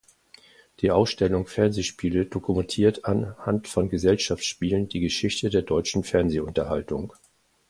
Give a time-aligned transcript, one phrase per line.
[0.79, 7.13] Die Ausstellung "Fernsehspiele" dokumentiert anhand von Gesellschaftsspielen die Geschichte der deutschen Fernsehunterhaltung.